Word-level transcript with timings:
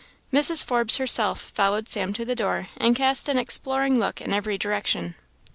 Mrs. 0.33 0.65
Forbes 0.65 0.97
herself 0.97 1.51
followed 1.53 1.87
Sam 1.87 2.11
to 2.13 2.25
the 2.25 2.33
door, 2.33 2.69
and 2.75 2.95
cast 2.95 3.29
an 3.29 3.37
exploring 3.37 3.99
look 3.99 4.19
in 4.19 4.33
every 4.33 4.57
direction. 4.57 5.13